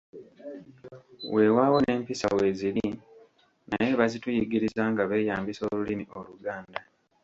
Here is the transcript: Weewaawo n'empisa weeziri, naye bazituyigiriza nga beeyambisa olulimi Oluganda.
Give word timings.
Weewaawo 1.33 1.77
n'empisa 1.81 2.27
weeziri, 2.37 2.85
naye 3.69 3.91
bazituyigiriza 3.99 4.83
nga 4.91 5.03
beeyambisa 5.09 5.61
olulimi 5.71 6.05
Oluganda. 6.19 6.79